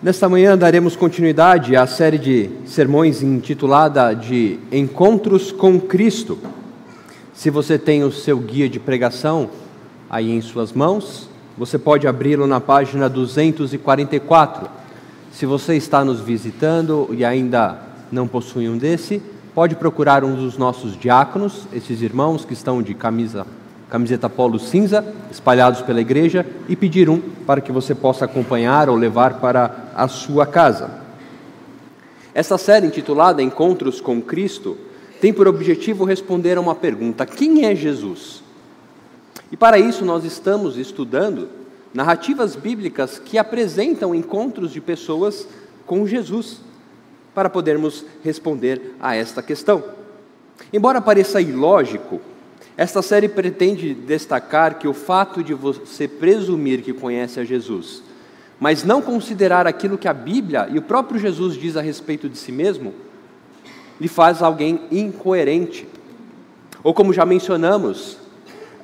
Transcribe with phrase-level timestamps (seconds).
[0.00, 6.38] Nesta manhã daremos continuidade à série de sermões intitulada de Encontros com Cristo.
[7.34, 9.50] Se você tem o seu guia de pregação
[10.08, 14.70] aí em suas mãos, você pode abri-lo na página 244.
[15.32, 17.76] Se você está nos visitando e ainda
[18.12, 19.20] não possui um desse,
[19.52, 23.44] pode procurar um dos nossos diáconos, esses irmãos que estão de camisa
[23.88, 28.96] camiseta polo cinza, espalhados pela igreja, e pedir um para que você possa acompanhar ou
[28.96, 30.90] levar para a sua casa.
[32.34, 34.76] Esta série, intitulada Encontros com Cristo,
[35.20, 38.42] tem por objetivo responder a uma pergunta: quem é Jesus?
[39.50, 41.48] E para isso nós estamos estudando
[41.92, 45.48] narrativas bíblicas que apresentam encontros de pessoas
[45.86, 46.60] com Jesus,
[47.34, 49.82] para podermos responder a esta questão.
[50.72, 52.20] Embora pareça ilógico,
[52.78, 58.04] esta série pretende destacar que o fato de você presumir que conhece a Jesus,
[58.60, 62.38] mas não considerar aquilo que a Bíblia e o próprio Jesus diz a respeito de
[62.38, 62.94] si mesmo,
[64.00, 65.88] lhe faz alguém incoerente.
[66.84, 68.16] Ou como já mencionamos,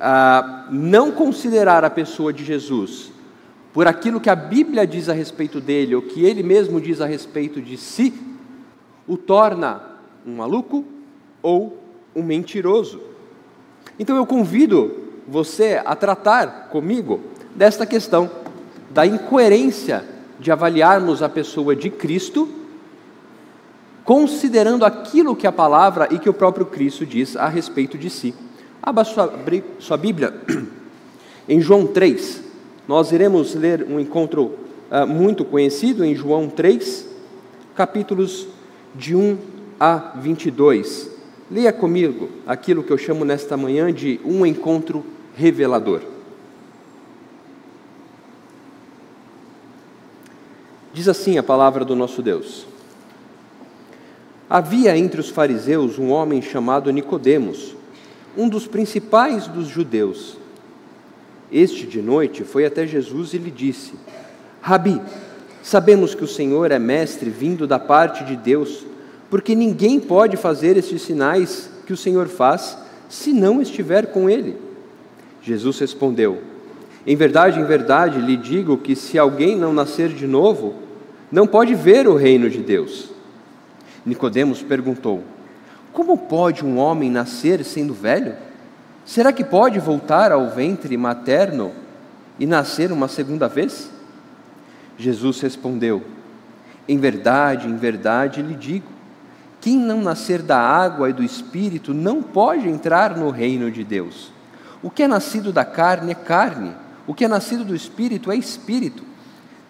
[0.00, 3.12] ah, não considerar a pessoa de Jesus
[3.72, 7.06] por aquilo que a Bíblia diz a respeito dele, ou que ele mesmo diz a
[7.06, 8.12] respeito de si,
[9.06, 9.82] o torna
[10.26, 10.84] um maluco
[11.40, 11.78] ou
[12.12, 13.13] um mentiroso.
[13.98, 17.20] Então eu convido você a tratar comigo
[17.54, 18.30] desta questão
[18.90, 20.04] da incoerência
[20.38, 22.48] de avaliarmos a pessoa de Cristo,
[24.04, 28.34] considerando aquilo que a palavra e que o próprio Cristo diz a respeito de si.
[28.82, 29.32] Abra sua,
[29.78, 30.34] sua Bíblia
[31.48, 32.42] em João 3.
[32.86, 34.52] Nós iremos ler um encontro
[34.90, 37.08] uh, muito conhecido em João 3,
[37.74, 38.46] capítulos
[38.94, 39.38] de 1
[39.80, 41.13] a 22.
[41.50, 45.04] Leia comigo aquilo que eu chamo nesta manhã de um encontro
[45.36, 46.00] revelador.
[50.92, 52.66] Diz assim a palavra do nosso Deus:
[54.48, 57.76] Havia entre os fariseus um homem chamado Nicodemos,
[58.36, 60.38] um dos principais dos judeus.
[61.52, 63.94] Este de noite foi até Jesus e lhe disse:
[64.62, 65.00] Rabi,
[65.62, 68.86] sabemos que o Senhor é mestre vindo da parte de Deus
[69.30, 74.56] porque ninguém pode fazer estes sinais que o Senhor faz se não estiver com ele.
[75.42, 76.42] Jesus respondeu:
[77.06, 80.74] Em verdade, em verdade lhe digo que se alguém não nascer de novo,
[81.30, 83.10] não pode ver o reino de Deus.
[84.04, 85.22] Nicodemos perguntou:
[85.92, 88.34] Como pode um homem nascer sendo velho?
[89.04, 91.72] Será que pode voltar ao ventre materno
[92.38, 93.90] e nascer uma segunda vez?
[94.96, 96.02] Jesus respondeu:
[96.88, 98.93] Em verdade, em verdade lhe digo,
[99.64, 104.30] quem não nascer da água e do espírito não pode entrar no reino de Deus.
[104.82, 106.72] O que é nascido da carne é carne,
[107.06, 109.02] o que é nascido do espírito é espírito.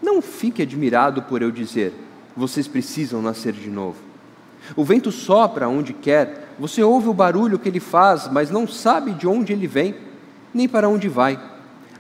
[0.03, 1.94] Não fique admirado por eu dizer:
[2.37, 3.99] vocês precisam nascer de novo.
[4.75, 9.12] O vento sopra onde quer, você ouve o barulho que ele faz, mas não sabe
[9.12, 9.94] de onde ele vem,
[10.53, 11.38] nem para onde vai.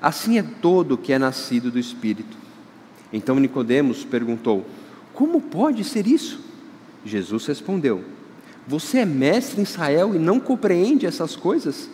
[0.02, 2.36] Assim é todo o que é nascido do espírito.
[3.12, 4.66] Então Nicodemos perguntou:
[5.12, 6.53] Como pode ser isso?
[7.04, 8.04] Jesus respondeu:
[8.66, 11.88] Você é mestre em Israel e não compreende essas coisas?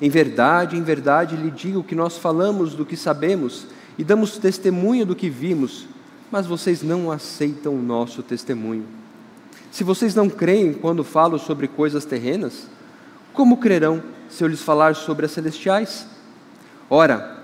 [0.00, 3.66] Em verdade, em verdade lhe digo que nós falamos do que sabemos
[3.96, 5.86] e damos testemunho do que vimos,
[6.30, 8.84] mas vocês não aceitam o nosso testemunho.
[9.70, 12.68] Se vocês não creem quando falo sobre coisas terrenas,
[13.32, 16.06] como crerão se eu lhes falar sobre as celestiais?
[16.88, 17.38] Ora,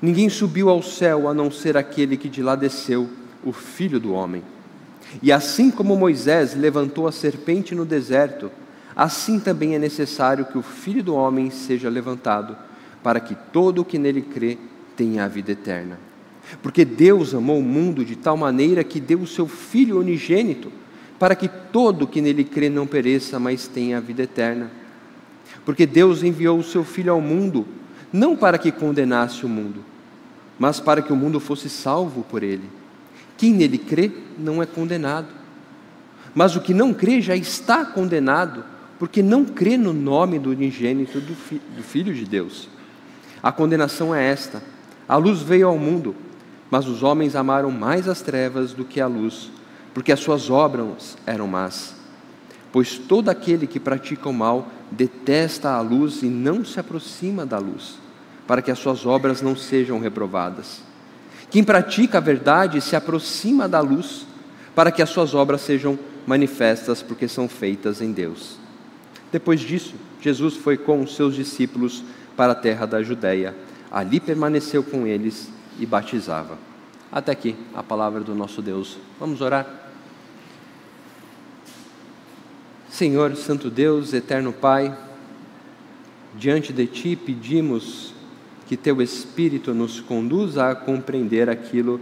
[0.00, 3.08] ninguém subiu ao céu a não ser aquele que de lá desceu,
[3.44, 4.42] o Filho do Homem.
[5.22, 8.50] E assim como Moisés levantou a serpente no deserto,
[8.94, 12.56] assim também é necessário que o Filho do Homem seja levantado,
[13.02, 14.58] para que todo o que nele crê
[14.96, 15.98] tenha a vida eterna.
[16.62, 20.72] Porque Deus amou o mundo de tal maneira que deu o seu Filho unigênito,
[21.18, 24.70] para que todo o que nele crê não pereça, mas tenha a vida eterna.
[25.64, 27.66] Porque Deus enviou o seu Filho ao mundo,
[28.12, 29.84] não para que condenasse o mundo,
[30.58, 32.77] mas para que o mundo fosse salvo por ele.
[33.38, 35.28] Quem nele crê não é condenado.
[36.34, 38.64] Mas o que não crê já está condenado,
[38.98, 42.68] porque não crê no nome do unigênito do, fi do Filho de Deus.
[43.40, 44.62] A condenação é esta:
[45.08, 46.14] a luz veio ao mundo,
[46.68, 49.50] mas os homens amaram mais as trevas do que a luz,
[49.94, 51.94] porque as suas obras eram más.
[52.72, 57.58] Pois todo aquele que pratica o mal detesta a luz e não se aproxima da
[57.58, 57.98] luz,
[58.46, 60.87] para que as suas obras não sejam reprovadas.
[61.50, 64.26] Quem pratica a verdade se aproxima da luz,
[64.74, 68.58] para que as suas obras sejam manifestas, porque são feitas em Deus.
[69.32, 72.04] Depois disso, Jesus foi com os seus discípulos
[72.36, 73.54] para a terra da Judéia.
[73.90, 76.58] Ali permaneceu com eles e batizava.
[77.10, 78.98] Até aqui a palavra do nosso Deus.
[79.18, 79.66] Vamos orar?
[82.90, 84.96] Senhor, Santo Deus, Eterno Pai,
[86.34, 88.12] diante de Ti pedimos
[88.68, 91.98] que Teu Espírito nos conduza a compreender aquilo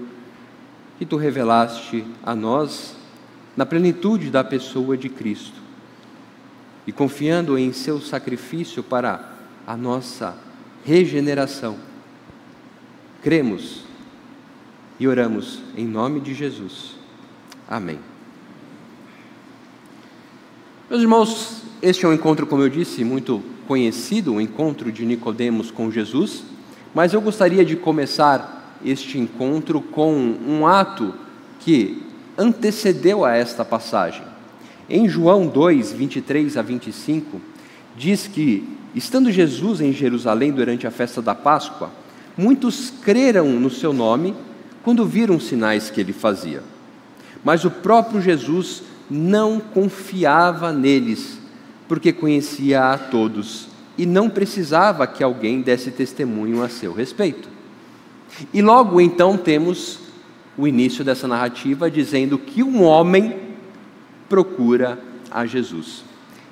[0.98, 2.96] que Tu revelaste a nós
[3.56, 5.60] na plenitude da pessoa de Cristo.
[6.84, 9.32] E confiando em Seu sacrifício para
[9.64, 10.36] a nossa
[10.84, 11.76] regeneração,
[13.22, 13.84] cremos
[14.98, 16.96] e oramos em nome de Jesus.
[17.68, 18.00] Amém.
[20.90, 25.70] Meus irmãos, este é um encontro, como eu disse, muito conhecido, o encontro de Nicodemos
[25.70, 26.56] com Jesus,
[26.96, 31.12] mas eu gostaria de começar este encontro com um ato
[31.60, 32.02] que
[32.38, 34.22] antecedeu a esta passagem.
[34.88, 37.38] Em João 2, 23 a 25,
[37.98, 41.90] diz que, estando Jesus em Jerusalém durante a festa da Páscoa,
[42.34, 44.34] muitos creram no seu nome
[44.82, 46.62] quando viram os sinais que ele fazia.
[47.44, 51.38] Mas o próprio Jesus não confiava neles,
[51.87, 57.48] porque conhecia a todos e não precisava que alguém desse testemunho a seu respeito.
[58.52, 60.00] E logo então temos
[60.56, 63.37] o início dessa narrativa dizendo que um homem
[64.28, 64.98] procura
[65.31, 66.04] a Jesus.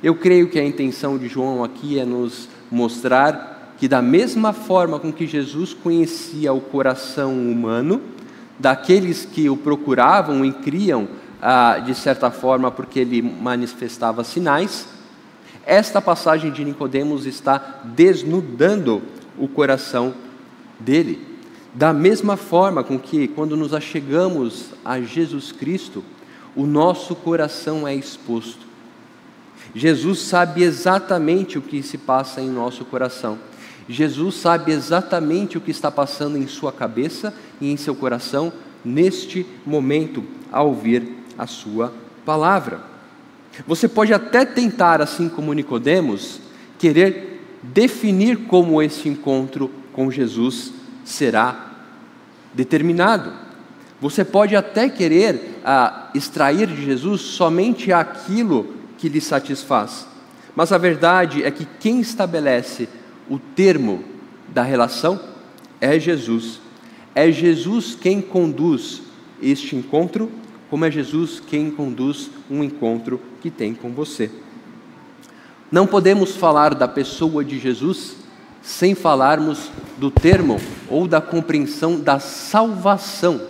[0.03, 4.99] Eu creio que a intenção de João aqui é nos mostrar que, da mesma forma
[5.01, 8.03] com que Jesus conhecia o coração humano,
[8.59, 11.09] daqueles que o procuravam e criam
[11.41, 14.87] ah, de certa forma, porque ele manifestava sinais.
[15.67, 19.03] Esta passagem de Nicodemos está desnudando
[19.39, 20.15] o coração
[20.79, 21.35] dele.
[21.73, 26.05] Da mesma forma com que, quando nos achegamos a Jesus Cristo,
[26.55, 28.65] o nosso coração é exposto.
[29.75, 33.39] Jesus sabe exatamente o que se passa em nosso coração.
[33.89, 38.53] Jesus sabe exatamente o que está passando em sua cabeça e em seu coração
[38.85, 40.23] neste momento
[40.53, 41.93] ao ouvir a sua
[42.25, 42.94] palavra.
[43.67, 46.41] Você pode até tentar, assim como Nicodemos,
[46.79, 50.73] querer definir como esse encontro com Jesus
[51.05, 51.73] será
[52.53, 53.33] determinado.
[54.01, 60.07] Você pode até querer ah, extrair de Jesus somente aquilo que lhe satisfaz.
[60.55, 62.89] Mas a verdade é que quem estabelece
[63.29, 64.05] o termo
[64.49, 65.21] da relação
[65.81, 66.61] é Jesus.
[67.15, 69.03] É Jesus quem conduz
[69.41, 70.31] este encontro
[70.71, 74.31] como é Jesus quem conduz um encontro que tem com você.
[75.71, 78.17] Não podemos falar da pessoa de Jesus
[78.63, 80.59] sem falarmos do termo
[80.89, 83.43] ou da compreensão da salvação.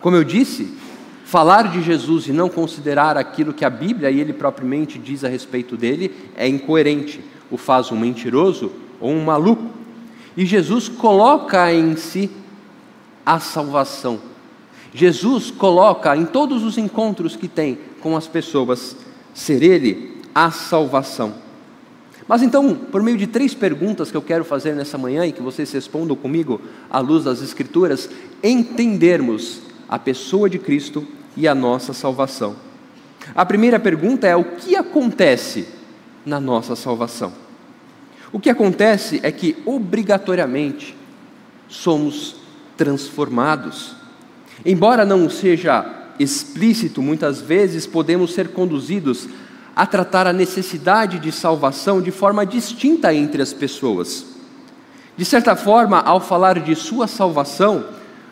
[0.00, 0.76] Como eu disse,
[1.24, 5.28] falar de Jesus e não considerar aquilo que a Bíblia e ele propriamente diz a
[5.28, 9.70] respeito dele é incoerente, o faz um mentiroso ou um maluco.
[10.36, 12.28] E Jesus coloca em si
[13.24, 14.20] a salvação
[14.96, 18.96] Jesus coloca em todos os encontros que tem com as pessoas,
[19.34, 21.34] ser Ele a salvação.
[22.28, 25.42] Mas então, por meio de três perguntas que eu quero fazer nessa manhã e que
[25.42, 26.60] vocês respondam comigo
[26.90, 28.10] à luz das Escrituras,
[28.42, 31.06] entendermos a pessoa de Cristo
[31.36, 32.56] e a nossa salvação.
[33.34, 35.68] A primeira pergunta é: o que acontece
[36.24, 37.32] na nossa salvação?
[38.32, 40.96] O que acontece é que, obrigatoriamente,
[41.68, 42.36] somos
[42.76, 43.94] transformados.
[44.64, 49.28] Embora não seja explícito, muitas vezes podemos ser conduzidos
[49.74, 54.24] a tratar a necessidade de salvação de forma distinta entre as pessoas.
[55.16, 57.84] De certa forma, ao falar de sua salvação,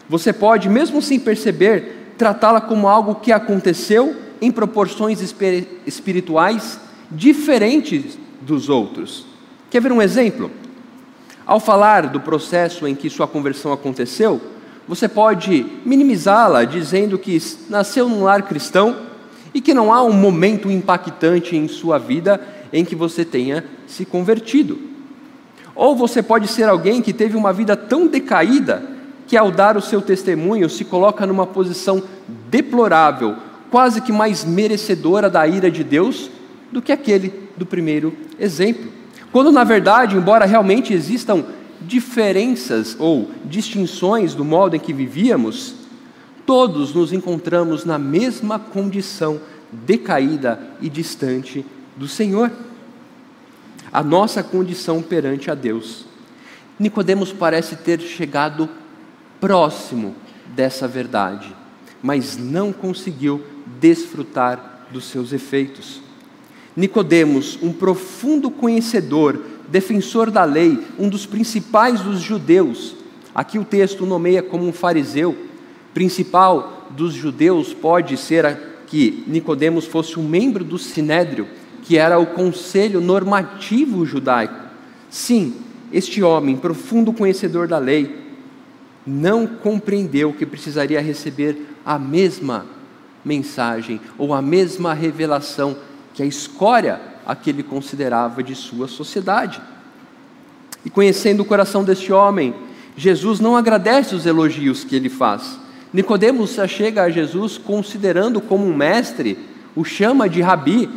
[0.08, 5.20] você pode, mesmo sem perceber, tratá-la como algo que aconteceu em proporções
[5.86, 9.26] espirituais diferentes dos outros.
[9.70, 10.50] Quer ver um exemplo?
[11.46, 14.40] Ao falar do processo em que sua conversão aconteceu,
[14.86, 18.96] você pode minimizá-la dizendo que nasceu num lar cristão
[19.54, 22.40] e que não há um momento impactante em sua vida
[22.72, 24.78] em que você tenha se convertido.
[25.74, 28.82] Ou você pode ser alguém que teve uma vida tão decaída
[29.26, 32.02] que, ao dar o seu testemunho, se coloca numa posição
[32.48, 33.36] deplorável,
[33.70, 36.30] quase que mais merecedora da ira de Deus
[36.70, 38.92] do que aquele do primeiro exemplo.
[39.32, 41.44] Quando, na verdade, embora realmente existam
[41.86, 45.74] diferenças ou distinções do modo em que vivíamos,
[46.46, 51.64] todos nos encontramos na mesma condição decaída e distante
[51.96, 52.50] do Senhor.
[53.92, 56.04] A nossa condição perante a Deus.
[56.78, 58.68] Nicodemos parece ter chegado
[59.40, 60.14] próximo
[60.54, 61.54] dessa verdade,
[62.02, 63.44] mas não conseguiu
[63.80, 66.00] desfrutar dos seus efeitos.
[66.76, 72.96] Nicodemos, um profundo conhecedor defensor da lei, um dos principais dos judeus,
[73.34, 75.36] Aqui o texto nomeia como um fariseu,
[75.92, 78.56] principal dos judeus pode ser
[78.86, 81.48] que Nicodemos fosse um membro do sinédrio,
[81.82, 84.54] que era o conselho normativo judaico.
[85.10, 85.54] Sim,
[85.92, 88.22] este homem, profundo conhecedor da lei,
[89.04, 92.66] não compreendeu que precisaria receber a mesma
[93.24, 95.76] mensagem ou a mesma revelação
[96.14, 99.60] que a escória a que ele considerava de sua sociedade.
[100.84, 102.54] E conhecendo o coração deste homem,
[102.96, 105.58] Jesus não agradece os elogios que ele faz.
[105.92, 109.38] Nicodemos chega a Jesus considerando como um mestre,
[109.74, 110.90] o chama de rabi,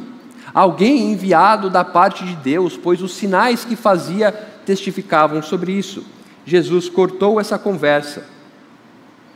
[0.54, 4.32] alguém enviado da parte de Deus, pois os sinais que fazia
[4.66, 6.04] testificavam sobre isso.
[6.46, 8.26] Jesus cortou essa conversa,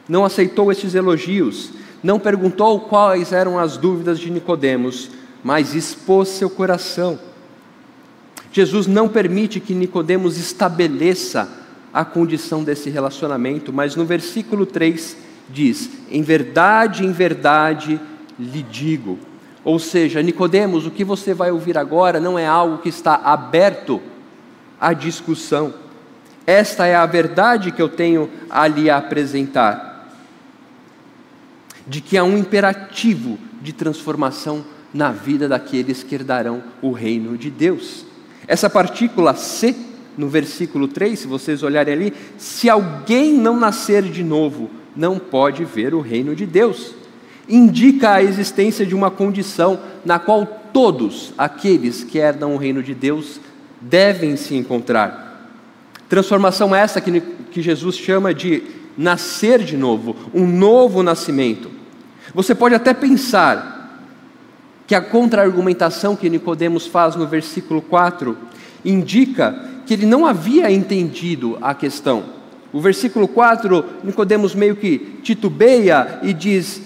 [0.08, 1.72] não aceitou estes elogios,
[2.04, 5.10] não perguntou quais eram as dúvidas de Nicodemos,
[5.44, 7.20] mas expôs seu coração.
[8.52, 11.50] Jesus não permite que Nicodemos estabeleça
[11.94, 15.18] a condição desse relacionamento, mas no versículo 3
[15.50, 18.00] diz: "Em verdade, em verdade
[18.40, 19.18] lhe digo".
[19.64, 24.02] Ou seja, Nicodemos, o que você vai ouvir agora não é algo que está aberto
[24.80, 25.74] à discussão.
[26.48, 30.10] Esta é a verdade que eu tenho a lhe apresentar.
[31.86, 37.50] De que há um imperativo de transformação na vida daqueles que herdarão o reino de
[37.50, 38.06] Deus.
[38.48, 39.76] Essa partícula C,
[40.18, 45.64] no versículo 3, se vocês olharem ali, se alguém não nascer de novo, não pode
[45.64, 46.94] ver o reino de Deus.
[47.48, 52.94] Indica a existência de uma condição na qual todos aqueles que herdam o reino de
[52.94, 53.40] Deus
[53.80, 55.50] devem se encontrar.
[56.08, 58.64] Transformação essa que, que Jesus chama de
[58.98, 61.72] nascer de novo, um novo nascimento.
[62.34, 63.81] Você pode até pensar
[64.92, 68.38] que a contra-argumentação que Nicodemos faz no versículo 4
[68.84, 72.26] indica que ele não havia entendido a questão.
[72.74, 76.82] O versículo 4, Nicodemos meio que titubeia e diz: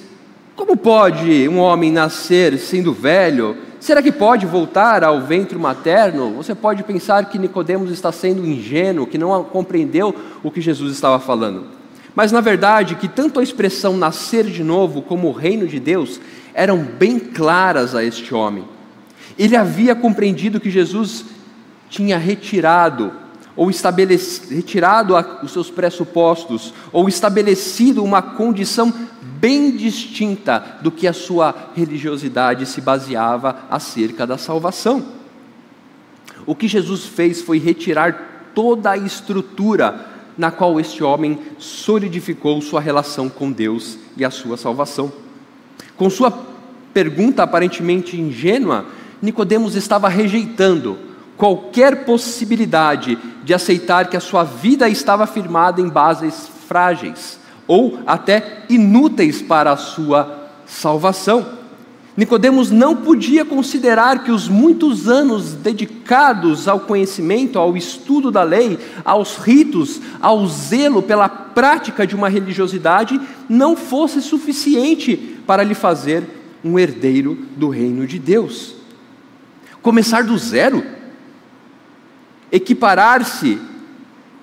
[0.56, 3.58] Como pode um homem nascer sendo velho?
[3.80, 6.36] Será que pode voltar ao ventre materno?
[6.36, 11.18] Você pode pensar que Nicodemos está sendo ingênuo, que não compreendeu o que Jesus estava
[11.18, 11.64] falando.
[12.16, 16.20] Mas na verdade, que tanto a expressão nascer de novo como o reino de Deus
[16.54, 18.64] eram bem claras a este homem.
[19.38, 21.26] Ele havia compreendido que Jesus
[21.90, 23.12] tinha retirado
[23.56, 23.72] ou
[24.50, 28.94] retirado os seus pressupostos, ou estabelecido uma condição
[29.40, 35.06] bem distinta do que a sua religiosidade se baseava acerca da salvação.
[36.46, 42.82] O que Jesus fez foi retirar toda a estrutura na qual este homem solidificou sua
[42.82, 45.12] relação com Deus e a sua salvação.
[45.96, 46.32] Com sua
[46.94, 48.86] pergunta aparentemente ingênua,
[49.22, 50.98] Nicodemos estava rejeitando
[51.38, 58.64] qualquer possibilidade de aceitar que a sua vida estava firmada em bases frágeis ou até
[58.70, 61.65] inúteis para a sua salvação.
[62.18, 68.80] Nicodemos não podia considerar que os muitos anos dedicados ao conhecimento, ao estudo da lei,
[69.04, 73.20] aos ritos, ao zelo pela prática de uma religiosidade
[73.50, 76.24] não fosse suficiente para lhe fazer
[76.64, 78.76] um herdeiro do reino de Deus.
[79.82, 80.84] Começar do zero,
[82.50, 83.60] equiparar-se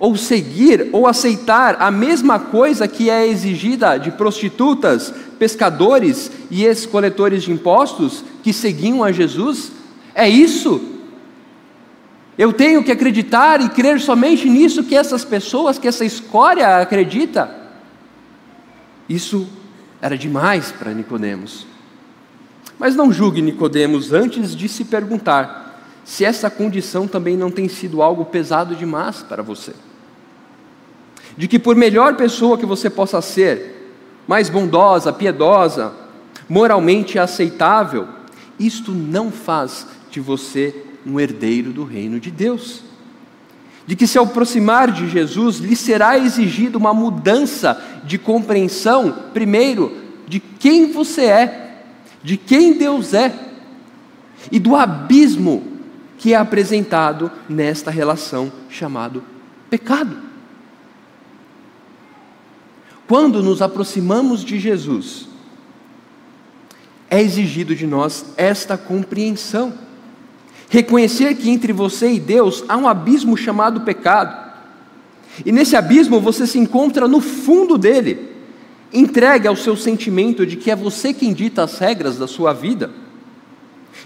[0.02, 7.44] ou seguir ou aceitar a mesma coisa que é exigida de prostitutas, pescadores e ex-coletores
[7.44, 9.70] de impostos que seguiam a Jesus?
[10.12, 10.80] É isso?
[12.36, 17.48] Eu tenho que acreditar e crer somente nisso que essas pessoas, que essa escória acredita?
[19.08, 19.46] Isso
[20.00, 21.64] era demais para Nicodemos.
[22.76, 28.02] Mas não julgue Nicodemos antes de se perguntar se essa condição também não tem sido
[28.02, 29.72] algo pesado demais para você
[31.36, 33.92] de que por melhor pessoa que você possa ser,
[34.26, 35.92] mais bondosa, piedosa,
[36.48, 38.06] moralmente aceitável,
[38.58, 40.74] isto não faz de você
[41.06, 42.82] um herdeiro do reino de Deus.
[43.86, 49.96] De que se aproximar de Jesus lhe será exigida uma mudança de compreensão, primeiro,
[50.28, 51.84] de quem você é,
[52.22, 53.34] de quem Deus é,
[54.50, 55.64] e do abismo
[56.18, 59.24] que é apresentado nesta relação chamado
[59.68, 60.31] pecado.
[63.12, 65.28] Quando nos aproximamos de Jesus,
[67.10, 69.74] é exigido de nós esta compreensão.
[70.70, 74.34] Reconhecer que entre você e Deus há um abismo chamado pecado.
[75.44, 78.30] E nesse abismo você se encontra no fundo dele,
[78.90, 82.90] entregue ao seu sentimento de que é você quem dita as regras da sua vida.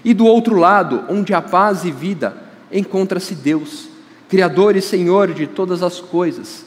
[0.03, 2.35] E do outro lado, onde há paz e vida,
[2.69, 3.87] encontra-se Deus,
[4.27, 6.66] Criador e Senhor de todas as coisas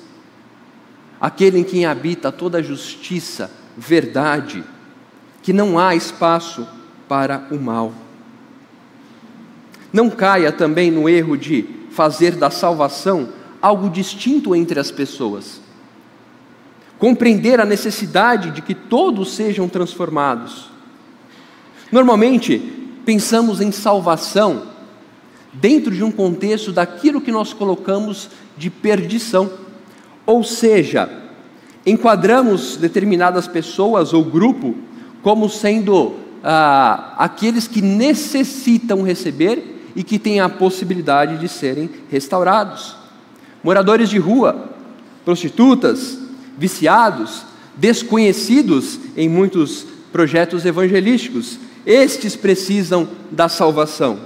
[1.21, 4.65] aquele em quem habita toda justiça, verdade,
[5.43, 6.67] que não há espaço
[7.09, 7.93] para o mal.
[9.93, 13.29] Não caia também no erro de fazer da salvação
[13.61, 15.61] algo distinto entre as pessoas.
[16.99, 20.71] Compreender a necessidade de que todos sejam transformados.
[21.91, 22.59] Normalmente,
[23.05, 24.69] pensamos em salvação
[25.53, 29.51] dentro de um contexto daquilo que nós colocamos de perdição.
[30.31, 31.11] Ou seja,
[31.85, 34.77] enquadramos determinadas pessoas ou grupo
[35.23, 42.95] como sendo ah, aqueles que necessitam receber e que têm a possibilidade de serem restaurados.
[43.61, 44.71] Moradores de rua,
[45.25, 46.17] prostitutas,
[46.57, 47.43] viciados,
[47.75, 54.21] desconhecidos em muitos projetos evangelísticos, estes precisam da salvação.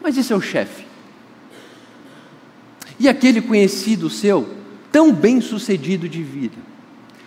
[0.00, 0.84] Mas esse é o chefe.
[3.00, 4.61] E aquele conhecido seu,
[4.92, 6.58] tão bem sucedido de vida,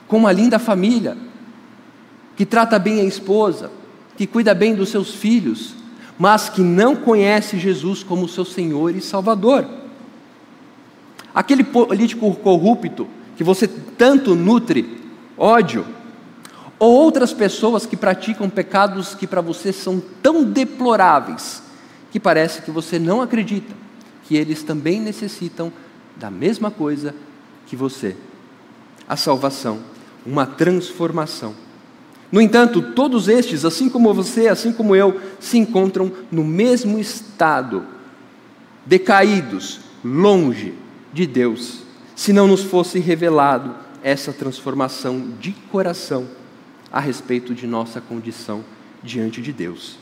[0.08, 1.18] com uma linda família,
[2.38, 3.72] que trata bem a esposa,
[4.16, 5.74] que cuida bem dos seus filhos,
[6.18, 9.68] mas que não conhece Jesus como seu Senhor e Salvador.
[11.34, 15.02] Aquele político corrupto que você tanto nutre
[15.38, 15.86] ódio,
[16.78, 21.64] ou outras pessoas que praticam pecados que para você são tão deploráveis
[22.12, 23.74] que parece que você não acredita
[24.24, 25.72] que eles também necessitam
[26.18, 27.14] da mesma coisa
[27.66, 28.16] que você:
[29.08, 29.80] a salvação,
[30.26, 31.54] uma transformação.
[32.32, 37.86] No entanto, todos estes, assim como você, assim como eu, se encontram no mesmo estado,
[38.86, 40.74] decaídos, longe
[41.14, 41.84] de Deus,
[42.16, 46.28] se não nos fosse revelado essa transformação de coração
[46.92, 48.64] a respeito de nossa condição
[49.04, 49.98] diante de Deus.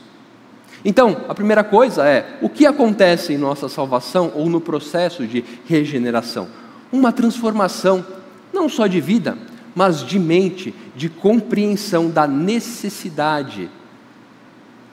[0.84, 5.44] Então, a primeira coisa é: o que acontece em nossa salvação ou no processo de
[5.66, 6.48] regeneração?
[6.94, 8.06] Uma transformação,
[8.52, 9.36] não só de vida,
[9.74, 13.68] mas de mente, de compreensão da necessidade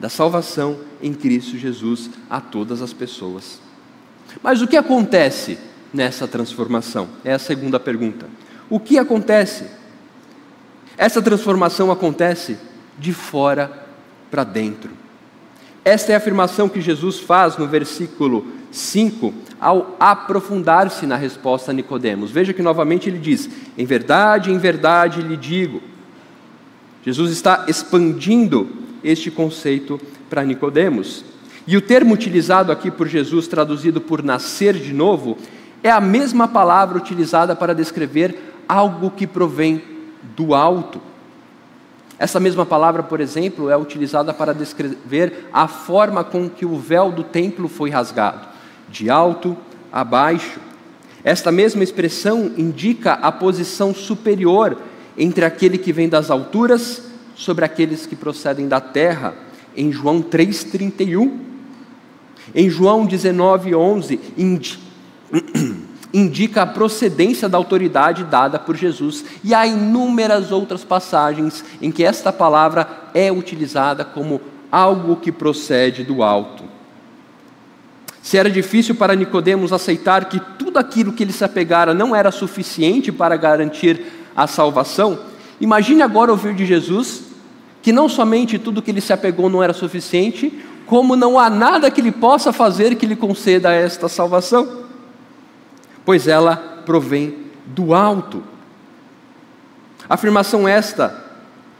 [0.00, 3.60] da salvação em Cristo Jesus a todas as pessoas.
[4.42, 5.56] Mas o que acontece
[5.94, 7.08] nessa transformação?
[7.24, 8.26] É a segunda pergunta.
[8.68, 9.66] O que acontece?
[10.98, 12.58] Essa transformação acontece
[12.98, 13.86] de fora
[14.28, 14.90] para dentro.
[15.84, 21.74] Esta é a afirmação que Jesus faz no versículo 5 ao aprofundar-se na resposta a
[21.74, 22.32] Nicodemos.
[22.32, 23.48] Veja que novamente ele diz:
[23.78, 25.80] "Em verdade, em verdade lhe digo".
[27.04, 28.68] Jesus está expandindo
[29.02, 31.24] este conceito para Nicodemos.
[31.66, 35.38] E o termo utilizado aqui por Jesus, traduzido por nascer de novo,
[35.82, 38.36] é a mesma palavra utilizada para descrever
[38.68, 39.82] algo que provém
[40.36, 41.00] do alto.
[42.18, 47.10] Essa mesma palavra, por exemplo, é utilizada para descrever a forma com que o véu
[47.10, 48.46] do templo foi rasgado,
[48.92, 49.56] de alto
[49.90, 50.60] a baixo.
[51.24, 54.76] Esta mesma expressão indica a posição superior
[55.16, 59.34] entre aquele que vem das alturas sobre aqueles que procedem da terra,
[59.76, 61.38] em João 3,31.
[62.54, 64.78] Em João 19,11,
[66.12, 72.04] indica a procedência da autoridade dada por Jesus, e há inúmeras outras passagens em que
[72.04, 76.64] esta palavra é utilizada como algo que procede do alto.
[78.22, 82.30] Se era difícil para Nicodemos aceitar que tudo aquilo que ele se apegara não era
[82.30, 84.00] suficiente para garantir
[84.34, 85.18] a salvação,
[85.60, 87.24] imagine agora ouvir de Jesus
[87.82, 90.56] que não somente tudo que ele se apegou não era suficiente,
[90.86, 94.82] como não há nada que ele possa fazer que lhe conceda esta salvação
[96.04, 98.42] pois ela provém do alto.
[100.08, 101.22] Afirmação esta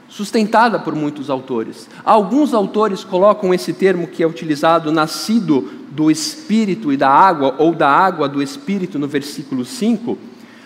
[0.07, 1.89] sustentada por muitos autores.
[2.05, 7.73] Alguns autores colocam esse termo que é utilizado, nascido do espírito e da água, ou
[7.73, 10.17] da água do espírito, no versículo 5.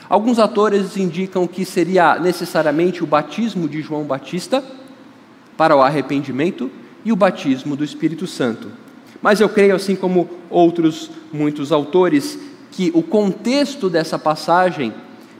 [0.09, 4.63] Alguns autores indicam que seria necessariamente o batismo de João Batista
[5.57, 6.71] para o arrependimento
[7.03, 8.69] e o batismo do Espírito Santo.
[9.21, 12.39] Mas eu creio, assim como outros muitos autores,
[12.71, 14.93] que o contexto dessa passagem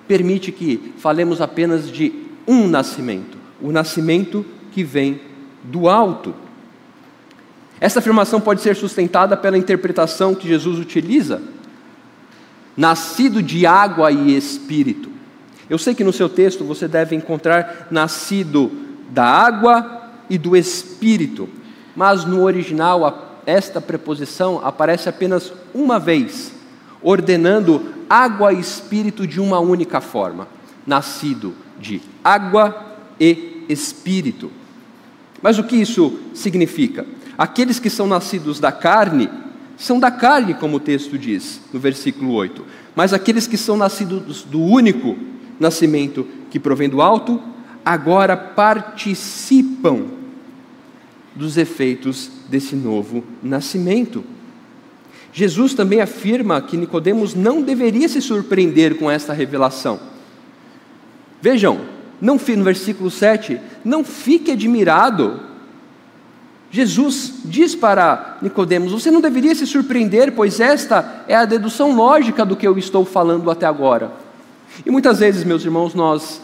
[0.08, 2.12] permite que falemos apenas de
[2.48, 5.22] um nascimento, o nascimento que vem
[5.64, 6.34] do alto.
[7.80, 11.42] Essa afirmação pode ser sustentada pela interpretação que Jesus utiliza,
[12.76, 15.10] nascido de água e espírito.
[15.70, 18.72] Eu sei que no seu texto você deve encontrar nascido
[19.10, 21.50] da água e do espírito,
[21.96, 26.52] mas no original esta preposição aparece apenas uma vez
[27.02, 30.48] ordenando água e espírito de uma única forma,
[30.86, 34.52] nascido de água e espírito.
[35.42, 37.06] Mas o que isso significa?
[37.38, 39.30] Aqueles que são nascidos da carne
[39.78, 42.66] são da carne, como o texto diz no versículo 8.
[42.96, 45.16] Mas aqueles que são nascidos do único
[45.60, 47.40] nascimento que provém do alto,
[47.86, 50.06] agora participam
[51.36, 54.24] dos efeitos desse novo nascimento.
[55.32, 60.00] Jesus também afirma que Nicodemos não deveria se surpreender com esta revelação.
[61.40, 61.82] Vejam,
[62.20, 65.40] não no versículo 7, não fique admirado.
[66.70, 72.46] Jesus diz para Nicodemos: Você não deveria se surpreender, pois esta é a dedução lógica
[72.46, 74.12] do que eu estou falando até agora.
[74.86, 76.42] E muitas vezes, meus irmãos, nós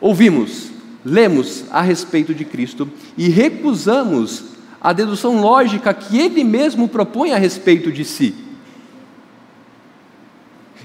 [0.00, 0.70] ouvimos,
[1.04, 4.44] lemos a respeito de Cristo e recusamos
[4.80, 8.34] a dedução lógica que ele mesmo propõe a respeito de si.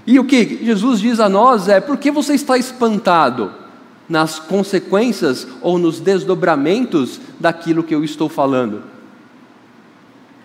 [0.05, 3.66] E o que Jesus diz a nós é: por que você está espantado
[4.07, 8.83] nas consequências ou nos desdobramentos daquilo que eu estou falando?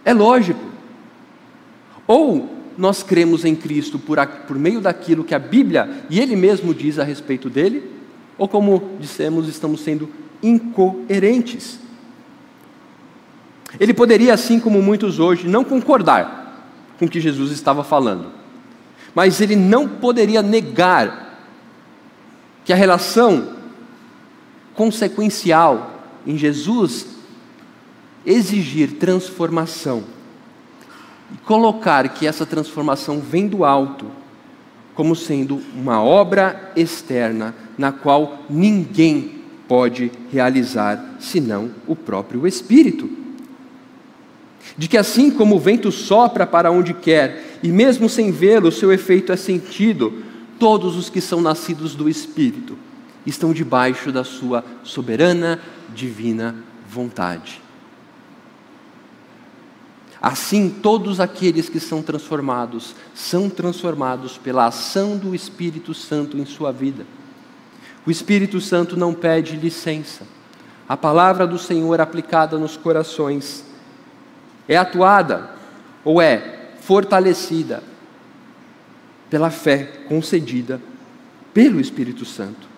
[0.04, 0.60] É lógico.
[2.06, 6.74] Ou nós cremos em Cristo por, por meio daquilo que a Bíblia e Ele mesmo
[6.74, 7.90] diz a respeito dele,
[8.36, 10.08] ou como dissemos, estamos sendo
[10.42, 11.78] incoerentes.
[13.78, 18.26] Ele poderia, assim como muitos hoje, não concordar com o que Jesus estava falando,
[19.14, 21.31] mas ele não poderia negar
[22.64, 23.56] que a relação
[24.74, 27.06] consequencial em Jesus
[28.24, 30.04] exigir transformação
[31.32, 34.06] e colocar que essa transformação vem do alto,
[34.94, 43.08] como sendo uma obra externa na qual ninguém pode realizar senão o próprio Espírito.
[44.76, 48.92] De que assim como o vento sopra para onde quer, e mesmo sem vê-lo, seu
[48.92, 50.22] efeito é sentido,
[50.62, 52.78] todos os que são nascidos do Espírito
[53.26, 55.60] estão debaixo da sua soberana,
[55.92, 56.54] divina
[56.88, 57.60] vontade.
[60.20, 66.70] Assim, todos aqueles que são transformados, são transformados pela ação do Espírito Santo em sua
[66.70, 67.04] vida.
[68.06, 70.24] O Espírito Santo não pede licença.
[70.88, 73.64] A palavra do Senhor aplicada nos corações
[74.68, 75.56] é atuada
[76.04, 77.82] ou é fortalecida
[79.32, 80.78] pela fé concedida
[81.54, 82.68] pelo Espírito Santo.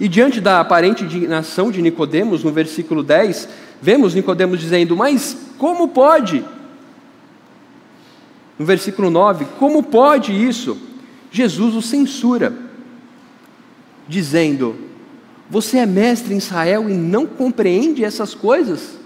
[0.00, 3.48] E diante da aparente indignação de Nicodemos, no versículo 10,
[3.80, 6.44] vemos Nicodemos dizendo: "Mas como pode?"
[8.58, 10.76] No versículo 9, como pode isso?
[11.30, 12.52] Jesus o censura,
[14.08, 14.74] dizendo:
[15.48, 18.98] Você é mestre em Israel e não compreende essas coisas?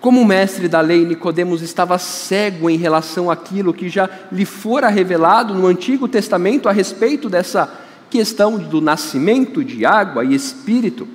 [0.00, 5.54] Como mestre da lei, Nicodemos estava cego em relação àquilo que já lhe fora revelado
[5.54, 7.72] no Antigo Testamento a respeito dessa
[8.08, 11.08] questão do nascimento de água e espírito.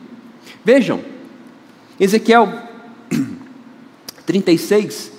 [0.66, 1.00] Vejam,
[1.98, 2.52] Ezequiel
[4.26, 5.14] 36,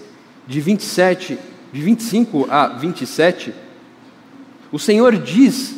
[0.46, 1.38] de 27,
[1.72, 3.54] de 25 a 27,
[4.70, 5.74] o Senhor diz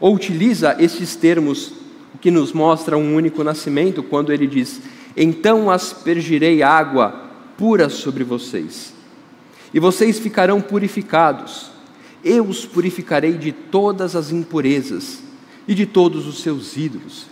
[0.00, 1.72] ou utiliza estes termos,
[2.14, 4.80] o que nos mostra um único nascimento, quando ele diz:
[5.16, 7.25] Então aspergirei água
[7.56, 8.92] pura sobre vocês,
[9.72, 11.70] e vocês ficarão purificados.
[12.24, 15.20] Eu os purificarei de todas as impurezas
[15.68, 17.26] e de todos os seus ídolos.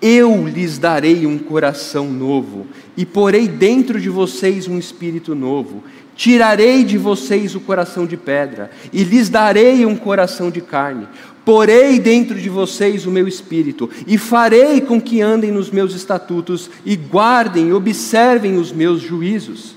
[0.00, 5.82] Eu lhes darei um coração novo e porei dentro de vocês um espírito novo.
[6.14, 11.08] Tirarei de vocês o coração de pedra e lhes darei um coração de carne.
[11.44, 16.70] Porei dentro de vocês o meu espírito e farei com que andem nos meus estatutos
[16.84, 19.74] e guardem e observem os meus juízos.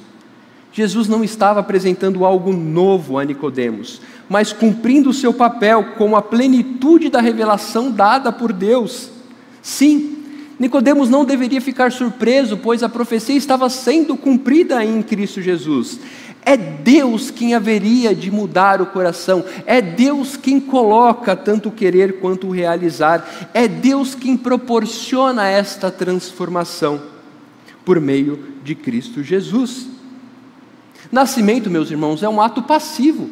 [0.74, 6.22] Jesus não estava apresentando algo novo a Nicodemos, mas cumprindo o seu papel com a
[6.22, 9.21] plenitude da revelação dada por Deus.
[9.62, 10.22] Sim,
[10.62, 16.00] Nicodemos não deveria ficar surpreso, pois a profecia estava sendo cumprida em Cristo Jesus.
[16.44, 22.20] É Deus quem haveria de mudar o coração, é Deus quem coloca tanto o querer
[22.20, 27.02] quanto o realizar, é Deus quem proporciona esta transformação
[27.86, 29.88] por meio de Cristo Jesus.
[31.12, 33.30] Nascimento, meus irmãos, é um ato passivo.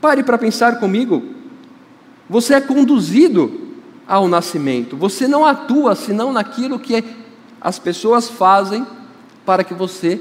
[0.00, 1.22] Pare para pensar comigo.
[2.28, 3.61] Você é conduzido
[4.06, 4.96] ao nascimento.
[4.96, 7.04] Você não atua senão naquilo que
[7.60, 8.86] as pessoas fazem
[9.44, 10.20] para que você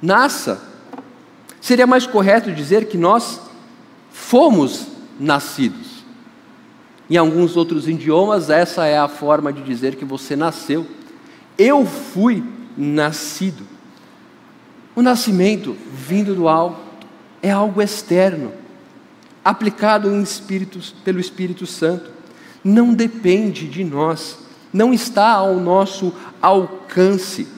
[0.00, 0.62] nasça.
[1.60, 3.40] Seria mais correto dizer que nós
[4.10, 4.86] fomos
[5.18, 6.00] nascidos.
[7.08, 10.86] Em alguns outros idiomas, essa é a forma de dizer que você nasceu.
[11.58, 12.42] Eu fui
[12.76, 13.66] nascido.
[14.94, 16.78] O nascimento vindo do alto
[17.42, 18.52] é algo externo,
[19.44, 22.10] aplicado espíritos, pelo Espírito Santo.
[22.62, 24.38] Não depende de nós,
[24.72, 27.48] não está ao nosso alcance.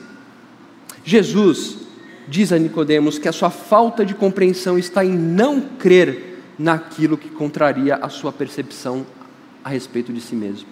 [1.03, 1.77] Jesus
[2.27, 7.29] diz a Nicodemos que a sua falta de compreensão está em não crer naquilo que
[7.29, 9.05] contraria a sua percepção
[9.63, 10.67] a respeito de si mesmo.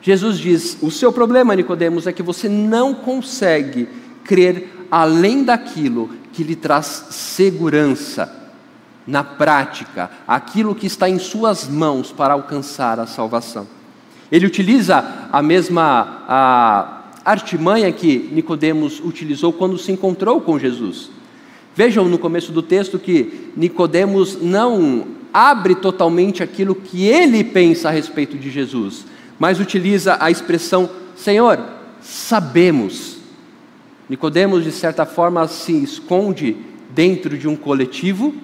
[0.00, 3.88] Jesus diz: "O seu problema, Nicodemos, é que você não consegue
[4.24, 8.41] crer além daquilo que lhe traz segurança
[9.06, 13.66] na prática, aquilo que está em suas mãos para alcançar a salvação."
[14.30, 21.10] Ele utiliza a mesma a artimanha que Nicodemos utilizou quando se encontrou com Jesus.
[21.74, 27.92] Vejam no começo do texto que Nicodemos não abre totalmente aquilo que ele pensa a
[27.92, 29.06] respeito de Jesus,
[29.38, 31.58] mas utiliza a expressão Senhor,
[32.00, 33.18] sabemos.
[34.08, 36.56] Nicodemos de certa forma se esconde
[36.90, 38.34] dentro de um coletivo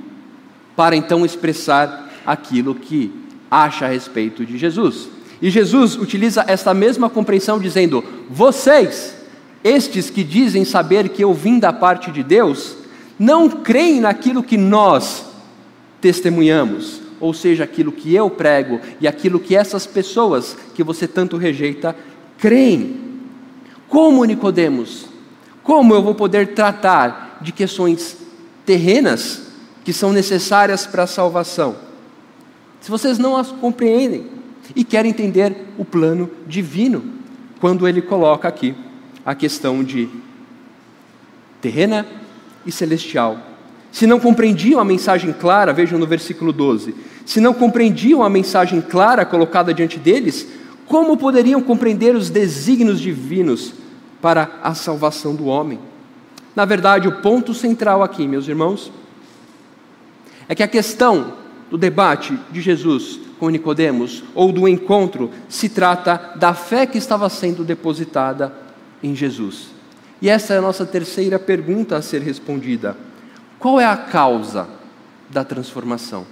[0.78, 3.12] para então expressar aquilo que
[3.50, 5.08] acha a respeito de Jesus.
[5.42, 9.12] E Jesus utiliza esta mesma compreensão dizendo: Vocês,
[9.64, 12.76] estes que dizem saber que eu vim da parte de Deus,
[13.18, 15.24] não creem naquilo que nós
[16.00, 21.36] testemunhamos, ou seja, aquilo que eu prego e aquilo que essas pessoas que você tanto
[21.36, 21.96] rejeita
[22.38, 23.00] creem.
[23.88, 25.06] Como Nicodemos?
[25.60, 28.16] Como eu vou poder tratar de questões
[28.64, 29.47] terrenas
[29.88, 31.74] que são necessárias para a salvação?
[32.78, 34.26] Se vocês não as compreendem,
[34.76, 37.02] e quer entender o plano divino,
[37.58, 38.74] quando ele coloca aqui
[39.24, 40.06] a questão de
[41.62, 42.06] terrena
[42.66, 43.38] e celestial.
[43.90, 48.82] Se não compreendiam a mensagem clara, vejam no versículo 12: se não compreendiam a mensagem
[48.82, 50.46] clara colocada diante deles,
[50.84, 53.72] como poderiam compreender os desígnios divinos
[54.20, 55.78] para a salvação do homem?
[56.54, 58.92] Na verdade, o ponto central aqui, meus irmãos,
[60.48, 61.34] é que a questão
[61.70, 67.28] do debate de Jesus com Nicodemos ou do encontro se trata da fé que estava
[67.28, 68.52] sendo depositada
[69.02, 69.68] em Jesus.
[70.20, 72.96] E essa é a nossa terceira pergunta a ser respondida.
[73.58, 74.68] Qual é a causa
[75.30, 76.26] da transformação?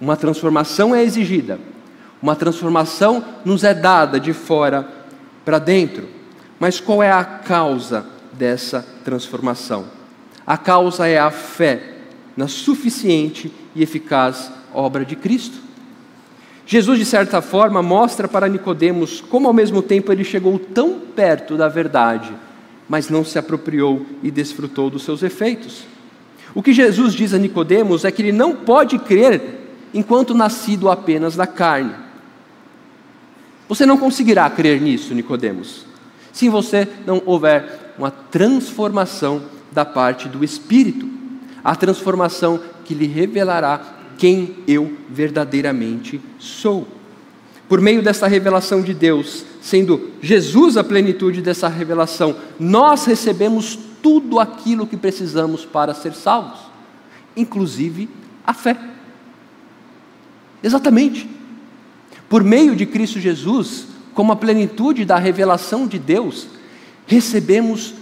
[0.00, 1.58] Uma transformação é exigida.
[2.20, 4.86] Uma transformação nos é dada de fora
[5.44, 6.08] para dentro.
[6.58, 9.86] Mas qual é a causa dessa transformação?
[10.46, 11.89] A causa é a fé
[12.36, 15.58] na suficiente e eficaz obra de Cristo.
[16.66, 21.56] Jesus, de certa forma, mostra para Nicodemos como ao mesmo tempo ele chegou tão perto
[21.56, 22.32] da verdade,
[22.88, 25.82] mas não se apropriou e desfrutou dos seus efeitos.
[26.54, 29.60] O que Jesus diz a Nicodemos é que ele não pode crer
[29.92, 31.94] enquanto nascido apenas da carne.
[33.68, 35.84] Você não conseguirá crer nisso, Nicodemos,
[36.32, 41.09] se você não houver uma transformação da parte do espírito,
[41.62, 46.86] a transformação que lhe revelará quem eu verdadeiramente sou.
[47.68, 54.40] Por meio dessa revelação de Deus, sendo Jesus a plenitude dessa revelação, nós recebemos tudo
[54.40, 56.58] aquilo que precisamos para ser salvos,
[57.36, 58.08] inclusive
[58.44, 58.76] a fé.
[60.62, 61.28] Exatamente.
[62.28, 66.48] Por meio de Cristo Jesus, como a plenitude da revelação de Deus,
[67.06, 67.94] recebemos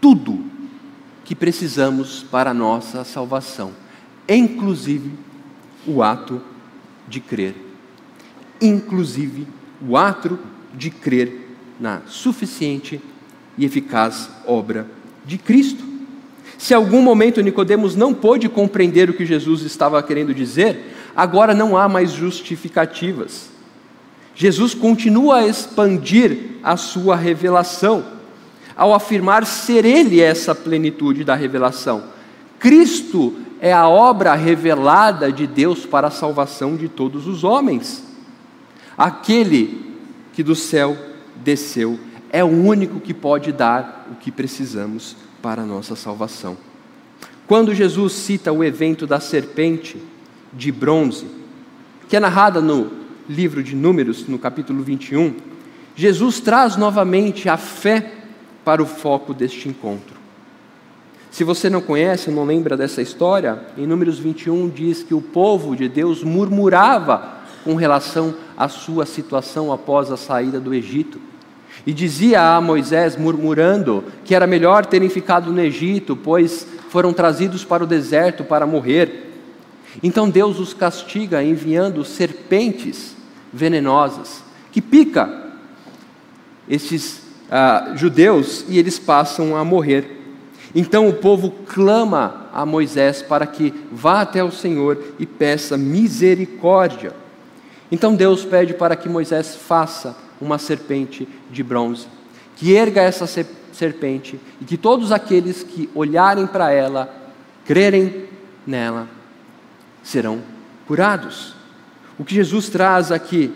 [0.00, 0.49] tudo
[1.30, 3.70] que precisamos para a nossa salvação,
[4.28, 5.12] inclusive
[5.86, 6.42] o ato
[7.06, 7.54] de crer,
[8.60, 9.46] inclusive
[9.80, 10.36] o ato
[10.74, 13.00] de crer na suficiente
[13.56, 14.88] e eficaz obra
[15.24, 15.84] de Cristo.
[16.58, 21.76] Se algum momento Nicodemos não pôde compreender o que Jesus estava querendo dizer, agora não
[21.76, 23.50] há mais justificativas.
[24.34, 28.04] Jesus continua a expandir a sua revelação,
[28.80, 32.02] ao afirmar ser ele essa plenitude da revelação.
[32.58, 38.02] Cristo é a obra revelada de Deus para a salvação de todos os homens.
[38.96, 39.98] Aquele
[40.32, 40.96] que do céu
[41.44, 46.56] desceu é o único que pode dar o que precisamos para a nossa salvação.
[47.46, 50.02] Quando Jesus cita o evento da serpente
[50.54, 51.26] de bronze,
[52.08, 52.90] que é narrada no
[53.28, 55.34] livro de Números, no capítulo 21,
[55.94, 58.19] Jesus traz novamente a fé
[58.70, 60.14] para o foco deste encontro.
[61.28, 65.74] Se você não conhece, não lembra dessa história, em Números 21 diz que o povo
[65.74, 71.20] de Deus murmurava com relação à sua situação após a saída do Egito.
[71.84, 77.64] E dizia a Moisés, murmurando, que era melhor terem ficado no Egito, pois foram trazidos
[77.64, 79.32] para o deserto para morrer.
[80.00, 83.16] Então Deus os castiga enviando serpentes
[83.52, 85.56] venenosas, que pica
[86.68, 90.18] esses ah, judeus e eles passam a morrer.
[90.74, 97.12] Então o povo clama a Moisés para que vá até o Senhor e peça misericórdia.
[97.90, 102.06] Então Deus pede para que Moisés faça uma serpente de bronze,
[102.56, 103.26] que erga essa
[103.72, 107.12] serpente e que todos aqueles que olharem para ela,
[107.64, 108.26] crerem
[108.64, 109.08] nela,
[110.02, 110.40] serão
[110.86, 111.54] curados.
[112.18, 113.52] O que Jesus traz aqui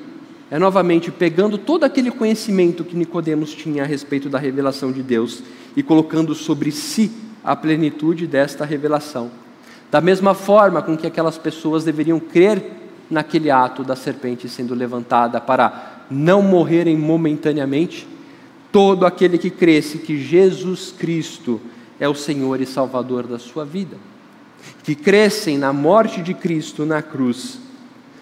[0.55, 5.43] é novamente pegando todo aquele conhecimento que Nicodemos tinha a respeito da revelação de Deus
[5.77, 7.11] e colocando sobre si
[7.43, 9.33] a plenitude desta revelação.
[9.90, 12.71] Da mesma forma com que aquelas pessoas deveriam crer
[13.11, 18.07] naquele ato da serpente sendo levantada para não morrerem momentaneamente,
[18.71, 21.61] todo aquele que cresce que Jesus Cristo
[21.99, 23.97] é o Senhor e Salvador da sua vida,
[24.85, 27.59] que crescem na morte de Cristo na cruz,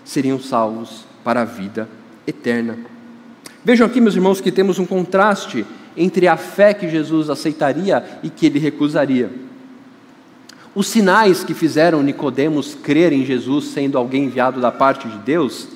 [0.03, 1.87] seriam salvos para a vida
[2.27, 2.79] eterna.
[3.65, 5.65] Vejam aqui, meus irmãos, que temos um contraste
[5.97, 9.31] entre a fé que Jesus aceitaria e que ele recusaria.
[10.75, 15.69] Os sinais que fizeram Nicodemos crer em Jesus sendo alguém enviado da parte de Deus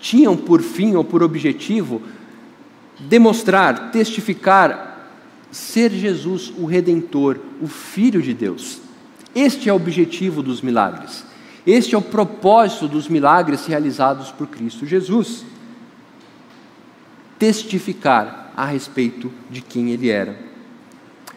[0.00, 2.00] tinham por fim ou por objetivo
[3.00, 4.88] demonstrar, testificar
[5.50, 8.80] ser Jesus o redentor, o filho de Deus.
[9.34, 11.24] Este é o objetivo dos milagres.
[11.66, 15.44] Este é o propósito dos milagres realizados por Cristo Jesus.
[17.38, 20.36] Testificar a respeito de quem ele era.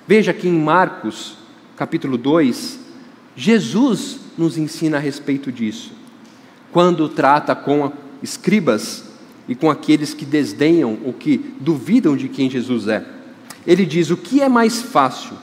[0.07, 1.37] Veja que em Marcos,
[1.77, 2.79] capítulo 2,
[3.35, 5.93] Jesus nos ensina a respeito disso.
[6.71, 9.05] Quando trata com escribas
[9.47, 13.05] e com aqueles que desdenham ou que duvidam de quem Jesus é.
[13.65, 15.35] Ele diz: O que é mais fácil?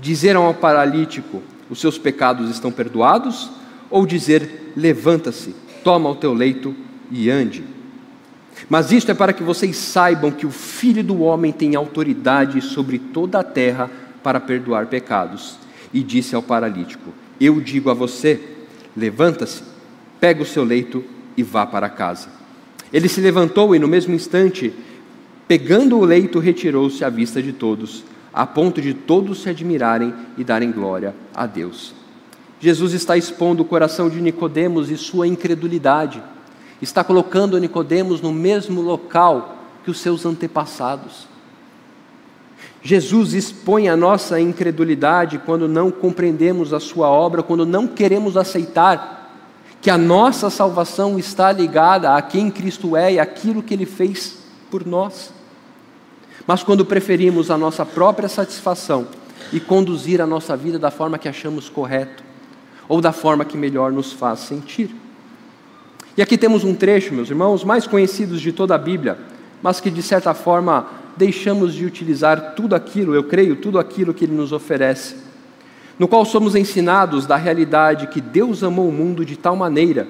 [0.00, 3.50] Dizer ao paralítico: Os seus pecados estão perdoados?
[3.90, 6.74] Ou dizer: Levanta-se, toma o teu leito
[7.10, 7.73] e ande?
[8.68, 12.98] Mas isto é para que vocês saibam que o Filho do Homem tem autoridade sobre
[12.98, 13.90] toda a terra
[14.22, 15.58] para perdoar pecados.
[15.92, 18.40] E disse ao paralítico: Eu digo a você:
[18.96, 19.62] levanta-se,
[20.20, 21.04] pega o seu leito
[21.36, 22.28] e vá para casa.
[22.92, 24.72] Ele se levantou e, no mesmo instante,
[25.48, 30.44] pegando o leito, retirou-se à vista de todos, a ponto de todos se admirarem e
[30.44, 31.94] darem glória a Deus.
[32.60, 36.22] Jesus está expondo o coração de Nicodemos e sua incredulidade
[36.84, 41.26] está colocando Nicodemos no mesmo local que os seus antepassados.
[42.82, 49.22] Jesus expõe a nossa incredulidade quando não compreendemos a sua obra, quando não queremos aceitar
[49.80, 54.38] que a nossa salvação está ligada a quem Cristo é e aquilo que ele fez
[54.70, 55.32] por nós.
[56.46, 59.08] Mas quando preferimos a nossa própria satisfação
[59.52, 62.22] e conduzir a nossa vida da forma que achamos correto,
[62.88, 65.03] ou da forma que melhor nos faz sentir.
[66.16, 69.18] E aqui temos um trecho, meus irmãos, mais conhecidos de toda a Bíblia,
[69.62, 74.24] mas que de certa forma deixamos de utilizar tudo aquilo, eu creio, tudo aquilo que
[74.24, 75.16] ele nos oferece,
[75.98, 80.06] no qual somos ensinados da realidade que Deus amou o mundo de tal maneira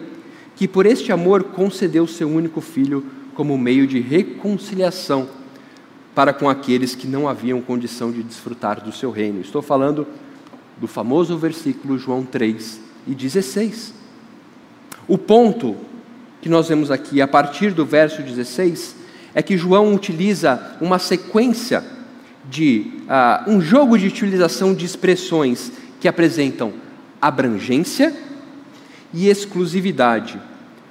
[0.57, 5.29] que por este amor concedeu seu único filho como meio de reconciliação
[6.14, 9.40] para com aqueles que não haviam condição de desfrutar do seu reino.
[9.40, 10.07] Estou falando
[10.77, 13.93] do famoso versículo João 3 e 16.
[15.09, 15.77] O ponto
[16.45, 18.97] que nós vemos aqui, a partir do verso 16,
[19.35, 21.83] é que João utiliza uma sequência
[22.51, 26.75] de uh, um jogo de utilização de expressões que apresentam
[27.19, 28.15] abrangência
[29.11, 30.39] e exclusividade.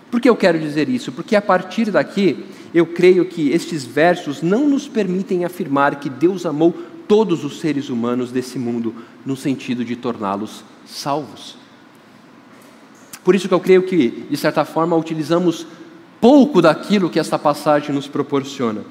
[0.10, 1.12] Por que eu quero dizer isso?
[1.12, 6.48] Porque a partir daqui eu creio que estes versos não nos permitem afirmar que Deus
[6.48, 6.74] amou
[7.08, 11.63] todos os seres humanos desse mundo no sentido de torná-los salvos.
[13.24, 15.66] Por isso que eu creio que, de certa forma, utilizamos
[16.20, 18.82] pouco daquilo que esta passagem nos proporciona.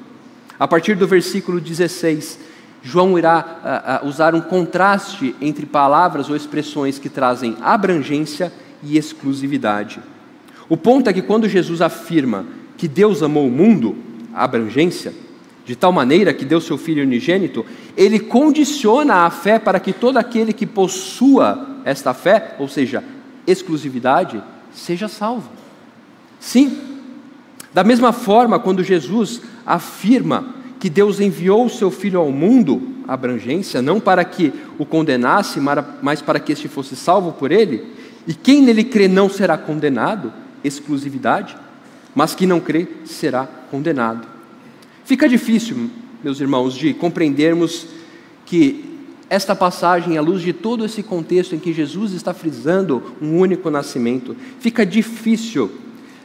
[0.59, 2.39] A partir do versículo 16,
[2.83, 8.97] João irá a, a, usar um contraste entre palavras ou expressões que trazem abrangência e
[8.97, 10.01] exclusividade.
[10.69, 12.45] O ponto é que quando Jesus afirma
[12.77, 13.97] que Deus amou o mundo,
[14.35, 15.13] abrangência,
[15.65, 17.65] de tal maneira que deu seu Filho unigênito,
[17.97, 23.03] ele condiciona a fé para que todo aquele que possua esta fé, ou seja,
[23.47, 25.49] exclusividade, seja salvo.
[26.41, 26.79] Sim,
[27.73, 33.81] da mesma forma, quando Jesus afirma que Deus enviou o seu Filho ao mundo, abrangência,
[33.81, 37.87] não para que o condenasse, mas para que este fosse salvo por ele,
[38.27, 41.57] e quem nele crê não será condenado, exclusividade,
[42.15, 44.27] mas quem não crê será condenado.
[45.05, 45.91] Fica difícil,
[46.23, 47.87] meus irmãos, de compreendermos
[48.45, 48.92] que
[49.33, 53.71] esta passagem, à luz de todo esse contexto em que Jesus está frisando um único
[53.71, 55.73] nascimento, fica difícil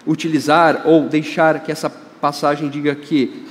[0.06, 3.46] utilizar ou deixar que essa passagem diga que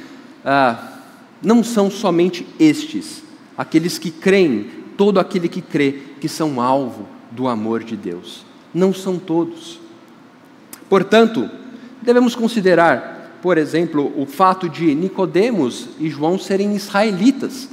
[0.45, 0.99] ah,
[1.43, 3.23] não são somente estes,
[3.57, 8.45] aqueles que creem, todo aquele que crê, que são alvo do amor de Deus.
[8.75, 9.81] Não são todos.
[10.87, 11.49] Portanto,
[12.03, 17.71] devemos considerar, por exemplo, o fato de Nicodemos e João serem israelitas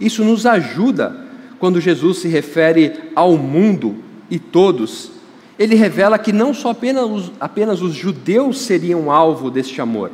[0.00, 1.26] isso nos ajuda
[1.58, 3.96] quando Jesus se refere ao mundo
[4.30, 5.10] e todos.
[5.58, 10.10] Ele revela que não só apenas os, apenas os judeus seriam alvo deste amor,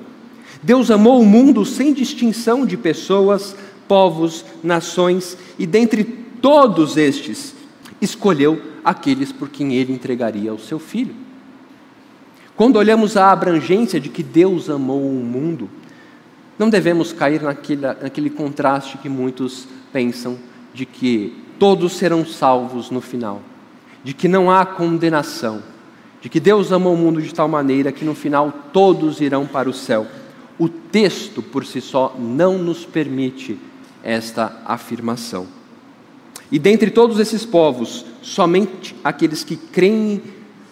[0.63, 3.55] Deus amou o mundo sem distinção de pessoas,
[3.87, 7.55] povos, nações, e dentre todos estes,
[8.01, 11.15] escolheu aqueles por quem ele entregaria o seu filho.
[12.57, 15.69] Quando olhamos a abrangência de que Deus amou o mundo,
[16.59, 20.39] não devemos cair naquele, naquele contraste que muitos pensam
[20.73, 23.41] de que todos serão salvos no final,
[24.03, 25.63] de que não há condenação,
[26.21, 29.69] de que Deus amou o mundo de tal maneira que no final todos irão para
[29.69, 30.07] o céu.
[30.59, 33.59] O texto por si só não nos permite
[34.03, 35.47] esta afirmação.
[36.51, 40.23] E dentre todos esses povos, somente aqueles que creem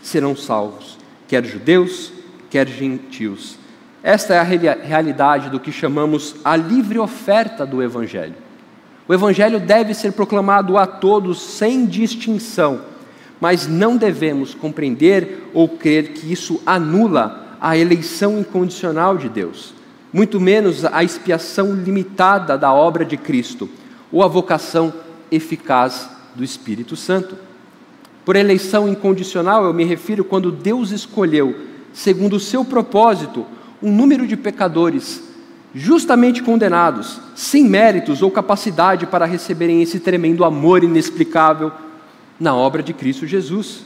[0.03, 2.12] serão salvos, quer judeus,
[2.51, 3.57] quer gentios.
[4.03, 8.34] Esta é a realidade do que chamamos a livre oferta do Evangelho.
[9.07, 12.80] O Evangelho deve ser proclamado a todos sem distinção,
[13.40, 19.72] mas não devemos compreender ou crer que isso anula a eleição incondicional de Deus,
[20.12, 23.68] muito menos a expiação limitada da obra de Cristo
[24.11, 24.92] ou a vocação
[25.30, 27.36] eficaz do Espírito Santo.
[28.24, 31.57] Por eleição incondicional, eu me refiro quando Deus escolheu,
[31.92, 33.46] segundo o seu propósito,
[33.83, 35.22] um número de pecadores
[35.74, 41.72] justamente condenados, sem méritos ou capacidade para receberem esse tremendo amor inexplicável
[42.39, 43.83] na obra de Cristo Jesus.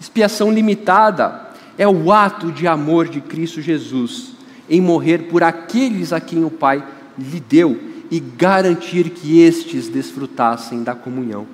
[0.00, 1.48] Expiação limitada
[1.78, 4.32] é o ato de amor de Cristo Jesus
[4.68, 6.84] em morrer por aqueles a quem o Pai
[7.18, 7.78] lhe deu
[8.10, 11.46] e garantir que estes desfrutassem da comunhão.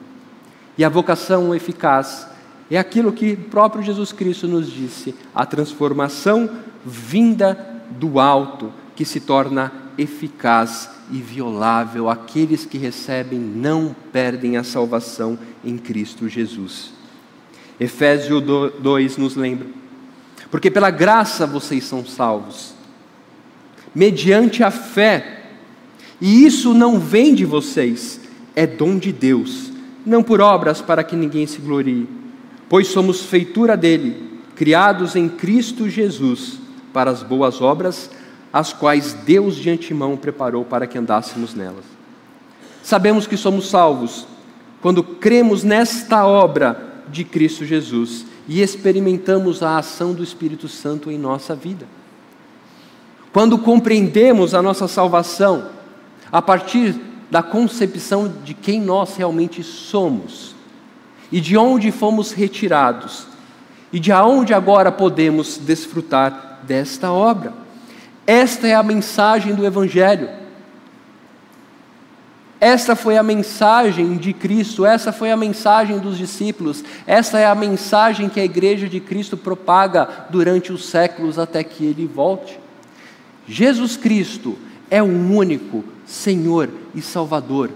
[0.78, 2.26] E a vocação eficaz
[2.70, 6.50] é aquilo que próprio Jesus Cristo nos disse: a transformação
[6.86, 12.08] vinda do alto, que se torna eficaz e violável.
[12.08, 16.92] Aqueles que recebem não perdem a salvação em Cristo Jesus.
[17.78, 18.42] Efésios
[18.80, 19.66] 2 nos lembra:
[20.50, 22.74] porque pela graça vocês são salvos,
[23.94, 25.36] mediante a fé
[26.20, 28.20] e isso não vem de vocês,
[28.54, 29.70] é dom de Deus,
[30.04, 32.08] não por obras para que ninguém se glorie,
[32.68, 36.58] pois somos feitura dele, criados em Cristo Jesus,
[36.96, 38.08] para as boas obras,
[38.50, 41.84] as quais Deus de antemão preparou para que andássemos nelas.
[42.82, 44.26] Sabemos que somos salvos
[44.80, 51.18] quando cremos nesta obra de Cristo Jesus e experimentamos a ação do Espírito Santo em
[51.18, 51.86] nossa vida.
[53.30, 55.68] Quando compreendemos a nossa salvação,
[56.32, 56.98] a partir
[57.30, 60.54] da concepção de quem nós realmente somos
[61.30, 63.26] e de onde fomos retirados
[63.92, 67.52] e de aonde agora podemos desfrutar desta obra.
[68.26, 70.28] Esta é a mensagem do Evangelho.
[72.60, 77.54] Esta foi a mensagem de Cristo, essa foi a mensagem dos discípulos, essa é a
[77.54, 82.58] mensagem que a igreja de Cristo propaga durante os séculos até que ele volte.
[83.46, 84.56] Jesus Cristo
[84.90, 87.70] é o único Senhor e Salvador.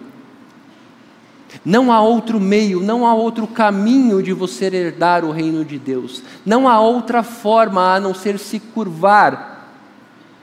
[1.65, 6.23] Não há outro meio, não há outro caminho de você herdar o reino de Deus.
[6.47, 9.69] Não há outra forma a não ser se curvar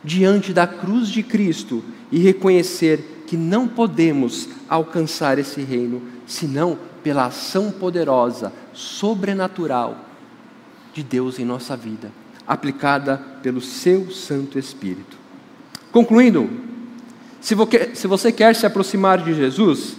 [0.04, 7.26] diante da cruz de Cristo e reconhecer que não podemos alcançar esse reino senão pela
[7.26, 9.98] ação poderosa, sobrenatural
[10.94, 12.12] de Deus em nossa vida,
[12.46, 15.18] aplicada pelo seu Santo Espírito.
[15.92, 16.50] Concluindo,
[17.40, 17.56] se
[18.08, 19.96] você quer se aproximar de Jesus,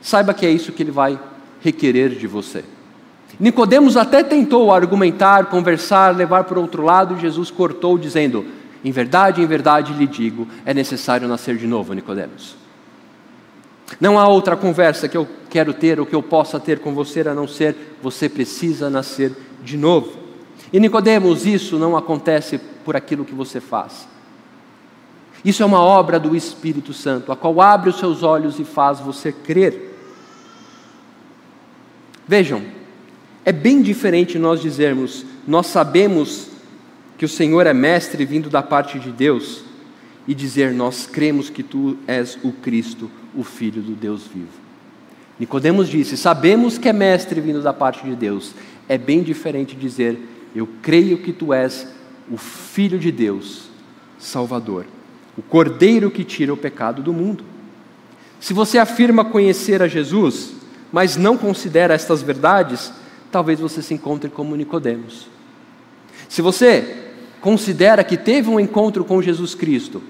[0.00, 1.18] saiba que é isso que ele vai
[1.60, 2.64] requerer de você.
[3.38, 8.46] Nicodemos até tentou argumentar, conversar, levar para o outro lado, Jesus cortou dizendo:
[8.84, 12.56] "Em verdade, em verdade lhe digo, é necessário nascer de novo, Nicodemos."
[14.00, 17.20] Não há outra conversa que eu quero ter ou que eu possa ter com você
[17.20, 19.32] a não ser você precisa nascer
[19.62, 20.12] de novo.
[20.72, 24.08] E Nicodemos, isso não acontece por aquilo que você faz.
[25.44, 28.98] Isso é uma obra do Espírito Santo, a qual abre os seus olhos e faz
[28.98, 29.85] você crer.
[32.26, 32.62] Vejam,
[33.44, 36.48] é bem diferente nós dizermos, nós sabemos
[37.16, 39.64] que o Senhor é mestre vindo da parte de Deus,
[40.28, 44.48] e dizer, nós cremos que tu és o Cristo, o Filho do Deus vivo.
[45.38, 48.52] Nicodemos disse, sabemos que é mestre vindo da parte de Deus.
[48.88, 50.18] É bem diferente dizer,
[50.52, 51.86] eu creio que tu és
[52.28, 53.68] o Filho de Deus,
[54.18, 54.86] Salvador
[55.36, 57.44] o Cordeiro que tira o pecado do mundo.
[58.40, 60.54] Se você afirma conhecer a Jesus,
[60.96, 62.90] mas não considera estas verdades,
[63.30, 65.28] talvez você se encontre como Nicodemos.
[66.26, 70.02] Se você considera que teve um encontro com Jesus Cristo,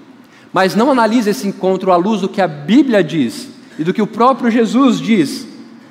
[0.53, 4.01] mas não analisa esse encontro à luz do que a Bíblia diz e do que
[4.01, 5.45] o próprio Jesus diz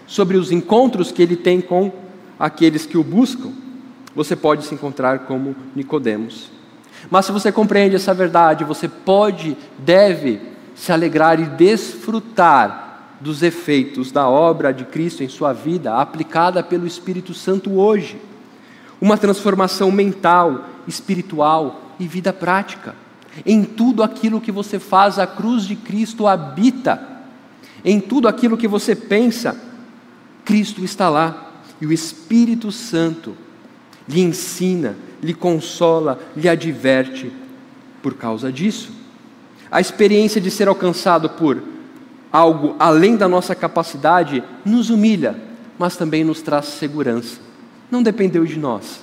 [0.06, 1.92] sobre os encontros que ele tem com
[2.38, 3.52] aqueles que o buscam,
[4.14, 6.48] você pode se encontrar como Nicodemos.
[7.10, 10.40] Mas se você compreende essa verdade, você pode, deve
[10.74, 12.85] se alegrar e desfrutar
[13.20, 18.20] dos efeitos da obra de Cristo em sua vida, aplicada pelo Espírito Santo hoje.
[19.00, 22.94] Uma transformação mental, espiritual e vida prática.
[23.44, 27.00] Em tudo aquilo que você faz, a cruz de Cristo habita.
[27.84, 29.60] Em tudo aquilo que você pensa,
[30.44, 31.62] Cristo está lá.
[31.80, 33.36] E o Espírito Santo
[34.08, 37.30] lhe ensina, lhe consola, lhe adverte
[38.02, 38.90] por causa disso.
[39.70, 41.62] A experiência de ser alcançado por
[42.36, 45.34] algo além da nossa capacidade nos humilha,
[45.78, 47.40] mas também nos traz segurança.
[47.90, 49.00] Não dependeu de nós.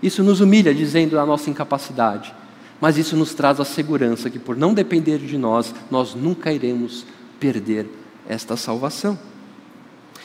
[0.00, 2.32] Isso nos humilha, dizendo da nossa incapacidade,
[2.80, 7.04] mas isso nos traz a segurança que, por não depender de nós, nós nunca iremos
[7.40, 7.88] perder
[8.28, 9.18] esta salvação.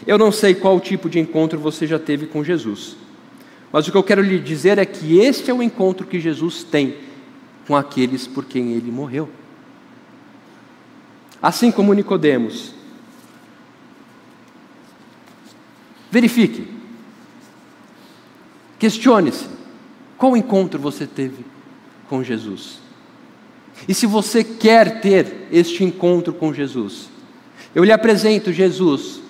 [0.05, 2.97] Eu não sei qual tipo de encontro você já teve com Jesus,
[3.71, 6.63] mas o que eu quero lhe dizer é que este é o encontro que Jesus
[6.63, 6.97] tem
[7.65, 9.27] com aqueles por quem ele morreu.
[11.41, 12.73] Assim como Nicodemos.
[16.11, 16.67] Verifique.
[18.77, 19.47] Questione-se.
[20.17, 21.43] Qual encontro você teve
[22.07, 22.79] com Jesus?
[23.87, 27.09] E se você quer ter este encontro com Jesus,
[27.73, 29.21] eu lhe apresento Jesus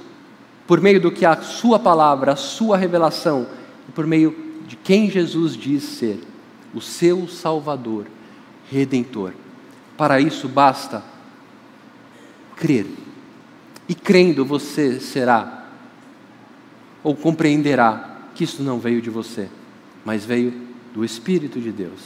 [0.67, 3.47] por meio do que a sua palavra, a sua revelação,
[3.87, 4.35] e por meio
[4.67, 6.19] de quem Jesus diz ser,
[6.73, 8.05] o seu Salvador,
[8.69, 9.33] Redentor.
[9.97, 11.03] Para isso basta
[12.61, 12.85] crer.
[13.89, 15.65] E crendo, você será
[17.03, 19.49] ou compreenderá que isso não veio de você,
[20.05, 20.53] mas veio
[20.93, 21.99] do Espírito de Deus,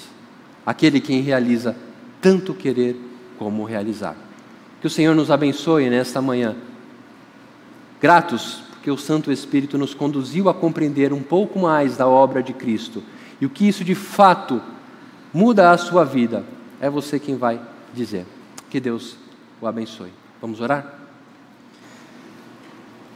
[0.66, 1.76] aquele quem realiza
[2.22, 2.96] tanto querer
[3.38, 4.16] como realizar.
[4.80, 6.56] Que o Senhor nos abençoe nesta manhã.
[8.00, 12.54] Gratos porque o Santo Espírito nos conduziu a compreender um pouco mais da obra de
[12.54, 13.02] Cristo.
[13.42, 14.62] E o que isso de fato
[15.34, 16.46] muda a sua vida,
[16.80, 17.60] é você quem vai
[17.94, 18.28] dizer.
[18.70, 19.18] Que Deus
[19.60, 20.12] o abençoe.
[20.42, 21.00] Vamos orar?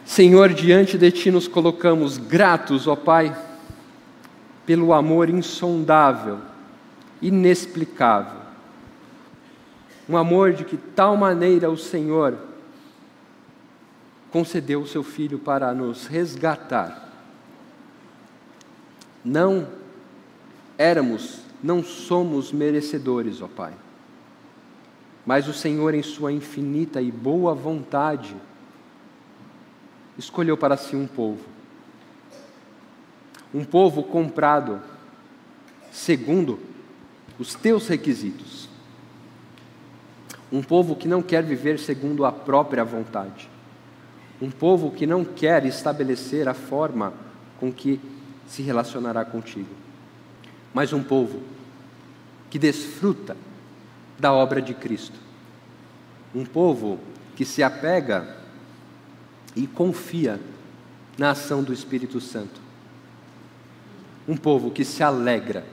[0.05, 3.36] Senhor, diante de Ti nos colocamos gratos, ó Pai,
[4.65, 6.39] pelo amor insondável,
[7.22, 8.39] inexplicável.
[10.07, 12.38] Um amor de que tal maneira o Senhor
[14.32, 17.07] concedeu o seu Filho para nos resgatar.
[19.24, 19.67] Não
[20.78, 23.74] éramos, não somos merecedores, ó Pai
[25.30, 28.36] mas o Senhor, em Sua infinita e boa vontade,
[30.17, 31.45] escolheu para si um povo.
[33.53, 34.82] Um povo comprado
[35.91, 36.59] segundo
[37.38, 38.67] os teus requisitos.
[40.51, 43.47] Um povo que não quer viver segundo a própria vontade.
[44.41, 47.13] Um povo que não quer estabelecer a forma
[47.59, 48.01] com que
[48.47, 49.69] se relacionará contigo.
[50.73, 51.43] Mas um povo
[52.49, 53.38] que desfruta
[54.20, 55.17] da obra de Cristo.
[56.36, 56.99] Um povo
[57.36, 58.38] que se apega
[59.55, 60.39] e confia
[61.17, 62.61] na ação do Espírito Santo.
[64.28, 65.65] Um povo que se alegra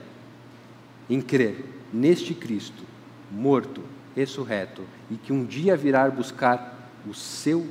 [1.09, 2.83] em crer neste Cristo,
[3.31, 3.83] morto,
[4.15, 7.67] ressurreto, e que um dia virá buscar o seu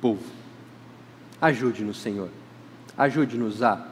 [0.00, 0.24] povo.
[1.40, 2.30] Ajude-nos, Senhor.
[2.96, 3.88] Ajude-nos a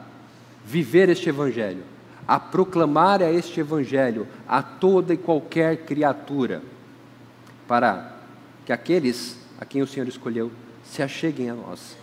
[0.65, 1.83] viver este Evangelho
[2.27, 6.61] a proclamar a este Evangelho a toda e qualquer criatura,
[7.67, 8.17] para
[8.65, 10.51] que aqueles a quem o Senhor escolheu
[10.83, 11.97] se acheguem a nós.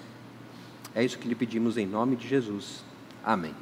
[0.94, 2.82] É isso que lhe pedimos em nome de Jesus.
[3.24, 3.54] Amém.